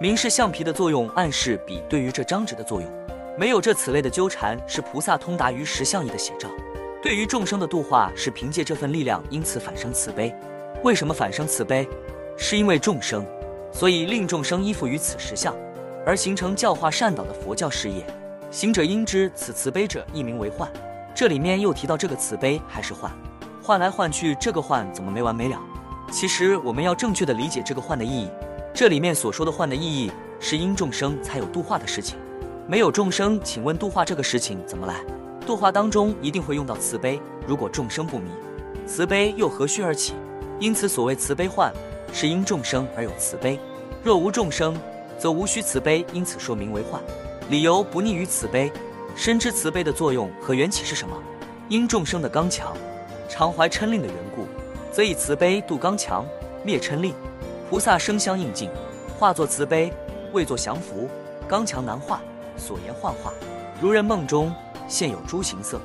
[0.00, 2.90] 明是橡皮的作用，暗示笔对于这张纸的作用。
[3.38, 6.48] 没有这此类的纠缠，是菩萨通达于实相义的写照。
[7.02, 10.34] 对于众生的度化，是凭借这份力量，因此反生慈悲。
[10.82, 11.86] 为什么反生慈悲？
[12.36, 13.26] 是因为众生。
[13.72, 15.54] 所以令众生依附于此实相，
[16.06, 18.06] 而形成教化善导的佛教事业。
[18.50, 20.70] 行者应知此慈悲者亦名为患。
[21.16, 23.10] 这里面又提到这个慈悲还是幻，
[23.62, 25.58] 换来换去，这个幻怎么没完没了？
[26.12, 28.28] 其实我们要正确的理解这个幻的意义。
[28.74, 32.18] 这里面所说的幻的意义，是因众生才有度化的事情。
[32.68, 34.96] 没有众生，请问度化这个事情怎么来？
[35.46, 37.18] 度化当中一定会用到慈悲。
[37.46, 38.28] 如果众生不迷，
[38.86, 40.12] 慈悲又何须而起？
[40.60, 41.72] 因此所谓慈悲幻。
[42.12, 43.58] 是因众生而有慈悲，
[44.04, 44.78] 若无众生，
[45.18, 46.04] 则无需慈悲。
[46.12, 47.02] 因此说明为幻。
[47.48, 48.70] 理由不逆于慈悲，
[49.16, 51.16] 深知慈悲的作用和缘起是什么。
[51.68, 52.76] 因众生的刚强，
[53.28, 54.46] 常怀嗔吝的缘故，
[54.92, 56.24] 则以慈悲度刚强，
[56.62, 57.14] 灭嗔吝。
[57.68, 58.70] 菩萨生相应境，
[59.18, 59.90] 化作慈悲，
[60.32, 61.08] 为作降服。
[61.48, 62.20] 刚强难化，
[62.58, 63.32] 所言幻化。
[63.80, 64.54] 如人梦中
[64.86, 65.80] 现有诸形色，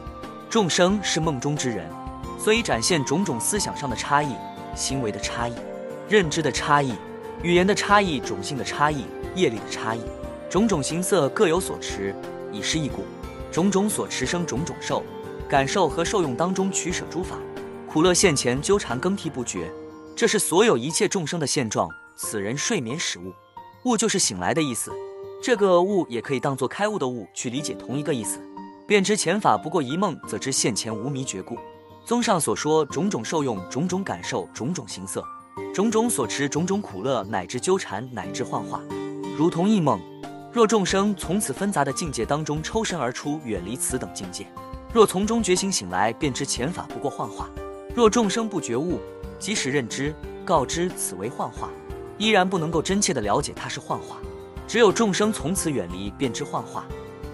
[0.49, 1.89] 众生是梦中之人，
[2.37, 4.35] 所以展现种种思想上的差异，
[4.75, 5.53] 行为的差异。
[6.09, 6.93] 认知的差异，
[7.41, 10.01] 语言的差异，种性的差异，业力的差异，
[10.49, 12.13] 种种形色各有所持，
[12.51, 13.03] 以是异故，
[13.51, 15.03] 种种所持生种种受，
[15.49, 17.35] 感受和受用当中取舍诸法，
[17.87, 19.69] 苦乐现前纠缠更替不绝，
[20.15, 21.89] 这是所有一切众生的现状。
[22.15, 23.33] 此人睡眠始悟，
[23.83, 24.91] 悟就是醒来的意思，
[25.43, 28.39] 这个悟也可以当做开悟的悟去理解，同一个意思。
[28.87, 31.57] 便知前法不过一梦，则知现前无迷觉故。
[32.05, 35.23] 综上所说，种种受用，种种感受，种种形色。
[35.73, 38.81] 种种所持，种种苦乐，乃至纠缠，乃至幻化，
[39.37, 39.99] 如同一梦。
[40.53, 44.43] 若众生从此纷杂的境界当中抽身而出，远离此等境界；
[44.93, 47.49] 若从中觉醒醒来，便知前法不过幻化。
[47.95, 48.99] 若众生不觉悟，
[49.39, 51.69] 即使认知告知此为幻化，
[52.17, 54.17] 依然不能够真切的了解它是幻化。
[54.67, 56.85] 只有众生从此远离，便知幻化。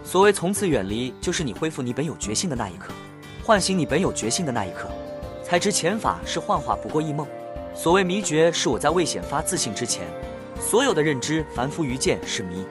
[0.03, 2.93] 所谓从此远离，就是你恢复你本有觉性的那一刻，
[3.43, 4.91] 唤醒你本有觉性的那一刻，
[5.43, 7.25] 才知前法是幻化，不过一梦。
[7.73, 10.05] 所谓迷觉，是我在未显发自性之前，
[10.59, 12.63] 所有的认知凡夫愚见是迷。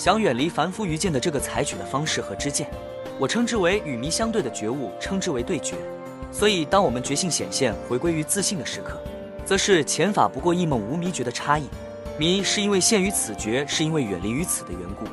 [0.00, 2.70] 想远离凡夫愚见的这个采取的方式和知见，
[3.18, 5.74] 我称之为与迷相对的觉悟，称之为对觉。
[6.32, 8.98] 所以，当我们觉性显现，回归于自信的时刻，
[9.44, 11.68] 则是前法不过一梦无迷觉的差异。
[12.16, 15.04] 迷是因为陷于此觉，是因为远离于此的缘故。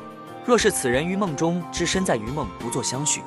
[0.42, 3.20] 若是此人于梦中知身在于梦，不作相续，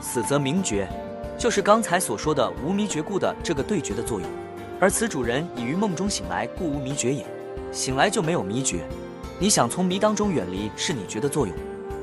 [0.00, 0.88] 此则明觉，
[1.36, 4.30] 就是刚才所说的无迷觉故的这个对觉的作用。
[4.78, 7.26] 而此主人已于梦中醒来，故无迷觉也。
[7.72, 8.84] 醒来就没有迷觉。
[9.40, 11.54] 你想从迷当中远离，是你觉的作用。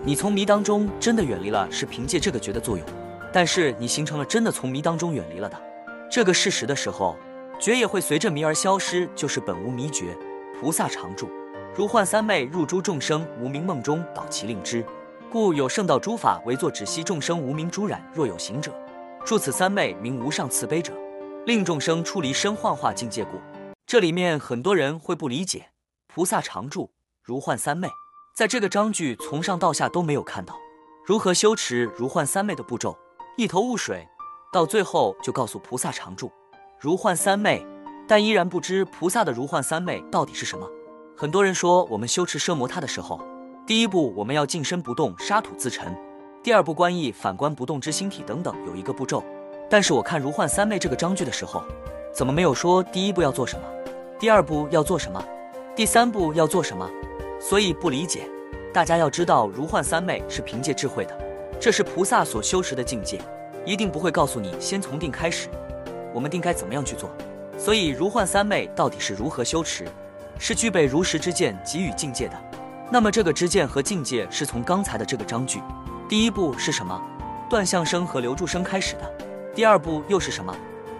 [0.06, 2.88] 你从迷当中真的远离了，是凭借这个觉的作用。
[3.34, 5.62] 但是你形成了真的从迷当中远离了的
[6.10, 7.18] 这个事实的时候，
[7.60, 10.16] 觉也会随着迷而消失，就是本无迷觉。
[10.57, 11.30] 菩萨常住，
[11.76, 14.86] 如幻三昧入诸众生无明梦中，导其令之。
[15.30, 18.01] 故有圣道诸法为作止息众生无明诸染。
[18.14, 18.74] 若有行者，
[19.26, 20.93] 住此三昧名无上慈悲者。
[21.45, 23.32] 令众生出离身幻化境界故，
[23.86, 25.68] 这里面很多人会不理解。
[26.07, 26.91] 菩萨常住
[27.26, 27.89] 如幻三昧，
[28.36, 30.55] 在这个章句从上到下都没有看到
[31.03, 32.95] 如何修持如幻三昧的步骤，
[33.36, 34.07] 一头雾水。
[34.53, 36.32] 到最后就告诉菩萨常住
[36.80, 37.65] 如幻三昧，
[38.07, 40.69] 但依然不知菩萨的如幻三昧到底是什么。
[41.17, 43.19] 很多人说，我们修持奢摩他的时候，
[43.65, 45.91] 第一步我们要静身不动，沙土自沉；
[46.43, 49.23] 第二步观意反观不动之心体等等，有一个步骤。
[49.67, 51.63] 但是我看如幻三昧这个章句的时候，
[52.13, 53.67] 怎么没有说第一步要做什么，
[54.19, 55.19] 第二步要做什么，
[55.76, 56.88] 第三步要做什么？
[57.40, 58.30] 所以不理解。
[58.74, 61.18] 大家要知道，如幻三昧是凭借智慧的，
[61.60, 63.20] 这是菩萨所修持的境界，
[63.66, 65.48] 一定不会告诉你先从定开始，
[66.14, 67.10] 我们定该怎么样去做。
[67.58, 69.86] 所以如幻三昧到底是如何修持？
[70.38, 72.34] 是具备如实之见给予境界的。
[72.92, 75.62] 那么这个知见和境界是从刚才的这个章句，
[76.10, 77.02] 第一步是什么？
[77.50, 79.10] 断相生和留住生开始的。
[79.56, 80.54] 第二步又是什么？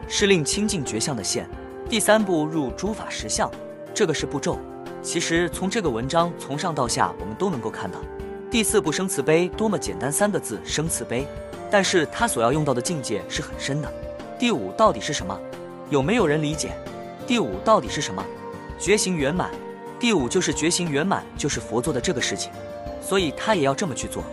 [0.08, 1.50] 是令清净觉相的线。
[1.90, 3.52] 第三步入诸法实相，
[3.94, 4.58] 这个是步骤。
[5.06, 7.99] 其实从这个文章从上到下，我们都能够看到。
[8.49, 11.28] 第四步生慈悲，多么简单三个字，生慈悲。
[11.70, 13.93] 但是它所要用到的境界是很深的。
[14.39, 15.39] 第五到底是什么？
[15.91, 16.72] 有没有人理解？
[17.28, 18.26] 第五到底是什么？
[18.80, 19.51] 觉醒圆满。
[19.99, 22.51] 第五就是觉醒圆满，就是佛做的这个事情，
[22.99, 24.24] 所以他也要这么去做。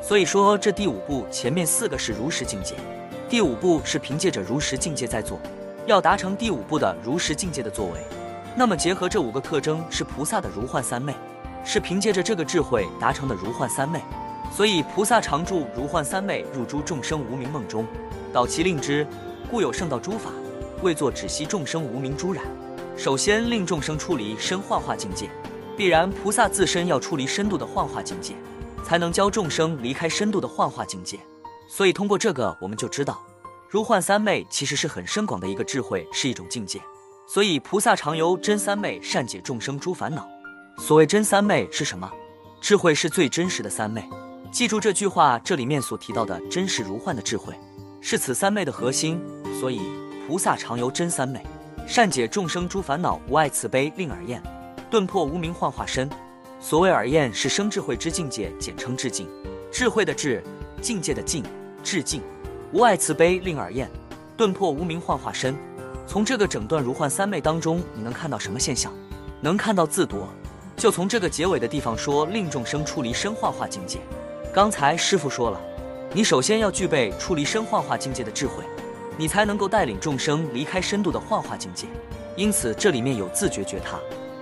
[0.00, 2.76] 所以说这第五步前面四个是如实境界，
[3.28, 5.40] 第五步是凭借着如实境界在做，
[5.86, 8.19] 要达成第五步的如实境界的作为。
[8.56, 11.14] 那么结合这五个特征是菩萨的如幻三昧，
[11.64, 14.00] 是凭借着这个智慧达成的如幻三昧。
[14.52, 17.86] 所以菩萨常住如幻三昧，入诸众生无明梦中，
[18.32, 19.06] 导其令之，
[19.48, 20.30] 故有圣道诸法，
[20.82, 22.44] 为作止息众生无明诸染。
[22.96, 25.30] 首先令众生出离深幻化境界，
[25.76, 28.34] 必然菩萨自身要出离深度的幻化境界，
[28.84, 31.18] 才能教众生离开深度的幻化境界。
[31.68, 33.22] 所以通过这个，我们就知道，
[33.68, 36.80] 如幻三昧其实是很深广的一个智慧，是一种境界。
[37.26, 40.28] 所以菩萨常由真三昧善解众生诸烦恼。
[40.78, 42.10] 所谓真三昧是什么？
[42.60, 44.02] 智慧是最真实的三昧。
[44.50, 47.54] 记住这句话，这里面所提到的真实如幻的智慧，
[48.00, 49.20] 是此三昧的核心。
[49.60, 49.80] 所以
[50.26, 51.44] 菩萨常由真三昧
[51.86, 54.42] 善解众生诸烦恼，无碍慈悲令耳厌，
[54.90, 56.08] 顿破无明幻化身。
[56.60, 59.28] 所谓耳厌，是生智慧之境界，简称智境。
[59.70, 60.42] 智慧的智，
[60.82, 61.44] 境界的境，
[61.82, 62.20] 智境。
[62.72, 63.90] 无碍慈悲令耳厌，
[64.36, 65.56] 顿破无明幻化身。
[66.10, 68.92] 从这个整段如幻三昧当中，你能看到什么现象？
[69.40, 70.28] 能看到自夺。
[70.76, 74.00] 就从这个结尾的地方说，令众生出离深幻化境界。
[74.52, 75.60] 刚才师傅说了，
[76.12, 78.64] 你首先要具备出离深幻化境界的智慧，
[79.16, 81.86] 你才能够带领众生离开深度的幻化境界。
[82.34, 83.96] 因此，这里面有自觉觉他。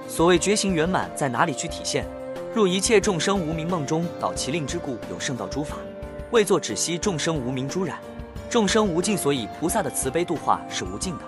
[0.09, 2.07] 所谓觉醒圆满，在哪里去体现？
[2.55, 5.77] 入一切众生无明梦中，导其令之故，有圣道诸法，
[6.31, 7.99] 为作止息众生无明诸染。
[8.49, 11.25] 众生无尽，所以菩萨的慈悲度化是无尽的。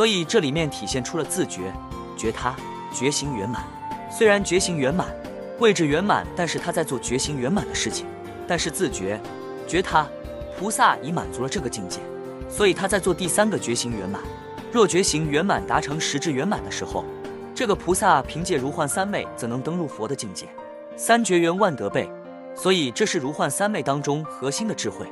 [0.00, 1.70] 所以这里面体现出了自觉、
[2.16, 2.56] 觉他、
[2.90, 3.62] 觉醒圆满。
[4.10, 5.06] 虽然觉醒圆满，
[5.58, 8.06] 位置圆满，但是他在做觉醒圆满的事情。
[8.48, 9.20] 但是自觉、
[9.68, 10.08] 觉他，
[10.58, 12.00] 菩萨已满足了这个境界，
[12.48, 14.22] 所以他在做第三个觉醒圆满。
[14.72, 17.04] 若觉醒圆满达成实质圆满的时候，
[17.54, 20.46] 这个菩萨凭借如幻三昧，则能登入佛的境界。
[20.96, 22.10] 三觉圆万德备，
[22.54, 25.06] 所以这是如幻三昧当中核心的智慧。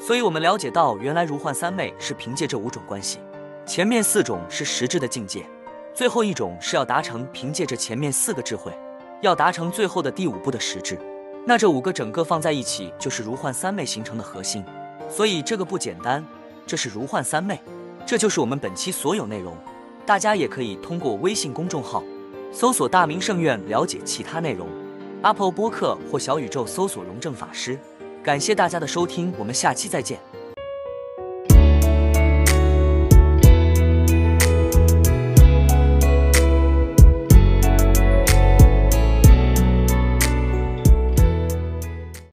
[0.00, 3.20] 所以我们了解到，原来如幻三昧是凭借这五种关系。
[3.64, 5.46] 前面四种是实质的境界，
[5.94, 8.72] 最后一种是要达成凭借着前面四个智慧，
[9.20, 10.98] 要达成最后的第五步的实质。
[11.46, 14.64] 那这五个整个放在一起，就是如幻三昧形成的核心。
[15.08, 16.24] 所以这个不简单，
[16.66, 17.58] 这是如幻三昧。
[18.04, 19.56] 这就是我们本期所有内容。
[20.04, 22.02] 大家也可以通过微信公众号
[22.52, 24.68] 搜索“大明圣院”了解其他内容。
[25.22, 27.78] Apple 播客或小宇宙搜索“荣正法师”。
[28.24, 30.18] 感谢大家的收听，我们下期再见。